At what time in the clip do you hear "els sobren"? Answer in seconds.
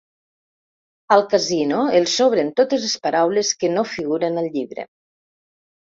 1.99-2.51